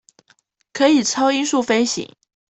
[0.73, 2.15] 可以超音速飛行